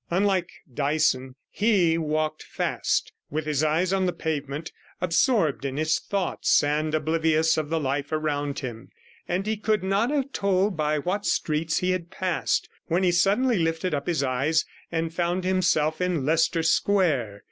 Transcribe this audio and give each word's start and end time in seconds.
Unlike 0.09 0.49
Dyson 0.73 1.35
he 1.51 1.95
walked 1.95 2.41
fast, 2.41 3.13
with 3.29 3.45
his 3.45 3.63
eyes 3.63 3.93
on 3.93 4.07
the 4.07 4.11
pavement, 4.13 4.71
absorbed 4.99 5.63
in 5.63 5.77
his 5.77 5.99
thoughts, 5.99 6.63
and 6.63 6.95
oblivious 6.95 7.55
of 7.55 7.69
the 7.69 7.79
life 7.79 8.11
around 8.11 8.57
him; 8.61 8.89
and 9.27 9.45
he 9.45 9.57
could 9.57 9.83
not 9.83 10.09
have 10.09 10.31
told 10.33 10.75
by 10.75 10.97
what 10.97 11.27
streets 11.27 11.77
he 11.77 11.91
had 11.91 12.09
passed, 12.09 12.67
when 12.87 13.03
he 13.03 13.11
suddenly 13.11 13.59
lifted 13.59 13.93
up 13.93 14.07
his 14.07 14.23
eyes 14.23 14.65
and 14.91 15.13
found 15.13 15.43
himself 15.43 16.01
in 16.01 16.25
Leicester 16.25 16.63
Square. 16.63 17.39